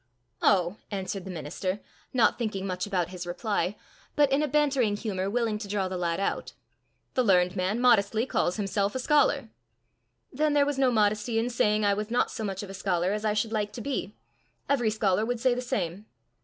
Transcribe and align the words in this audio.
"Oh!" 0.41 0.77
answered 0.89 1.25
the 1.25 1.29
minister, 1.29 1.79
not 2.11 2.39
thinking 2.39 2.65
much 2.65 2.87
about 2.87 3.09
his 3.09 3.27
reply, 3.27 3.75
but 4.15 4.31
in 4.31 4.41
a 4.41 4.47
bantering 4.47 4.97
humour 4.97 5.29
willing 5.29 5.59
to 5.59 5.67
draw 5.67 5.87
the 5.87 5.95
lad 5.95 6.19
out, 6.19 6.53
"the 7.13 7.21
learned 7.23 7.55
man 7.55 7.79
modestly 7.79 8.25
calls 8.25 8.57
himself 8.57 8.95
a 8.95 8.99
scholar." 8.99 9.49
"Then 10.33 10.53
there 10.53 10.65
was 10.65 10.79
no 10.79 10.89
modesty 10.89 11.37
in 11.37 11.51
saying 11.51 11.85
I 11.85 11.93
was 11.93 12.09
not 12.09 12.31
so 12.31 12.43
much 12.43 12.63
of 12.63 12.69
a 12.71 12.73
scholar 12.73 13.13
as 13.13 13.23
I 13.23 13.35
should 13.35 13.51
like 13.51 13.71
to 13.73 13.81
be; 13.81 14.15
every 14.67 14.89
scholar 14.89 15.23
would 15.23 15.39
say 15.39 15.53
the 15.53 15.61
same." 15.61 16.07